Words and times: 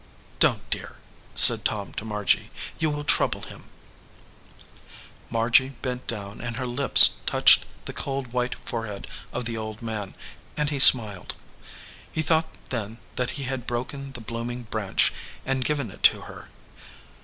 "Don 0.39 0.55
t, 0.57 0.61
dear," 0.71 0.95
said 1.35 1.63
Tom 1.63 1.93
to 1.93 2.03
Margy; 2.05 2.49
"you 2.79 2.89
will 2.89 3.03
trouble 3.03 3.43
him." 3.43 3.65
Margy 5.29 5.73
bent 5.83 6.07
down, 6.07 6.41
and 6.41 6.55
her 6.55 6.65
lips 6.65 7.17
touched 7.27 7.65
the 7.85 7.93
cold, 7.93 8.33
white 8.33 8.55
forehead 8.67 9.05
of 9.31 9.45
the 9.45 9.57
old 9.57 9.83
man, 9.83 10.15
and 10.57 10.71
he 10.71 10.79
smiled. 10.79 11.35
He 12.11 12.23
thought 12.23 12.47
then 12.71 12.97
that 13.15 13.29
he 13.37 13.43
had 13.43 13.67
broken 13.67 14.13
the 14.13 14.21
blooming 14.21 14.63
branch 14.63 15.13
and 15.45 15.63
given 15.63 15.91
it 15.91 16.01
to 16.01 16.21
her. 16.21 16.49